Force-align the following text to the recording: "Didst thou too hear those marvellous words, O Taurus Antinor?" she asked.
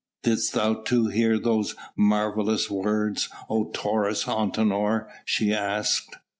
"Didst 0.23 0.53
thou 0.55 0.81
too 0.81 1.09
hear 1.09 1.37
those 1.37 1.75
marvellous 1.95 2.71
words, 2.71 3.29
O 3.51 3.65
Taurus 3.71 4.23
Antinor?" 4.25 5.07
she 5.25 5.53
asked. 5.53 6.15